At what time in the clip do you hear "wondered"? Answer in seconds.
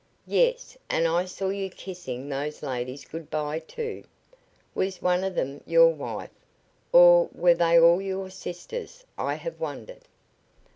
9.59-10.01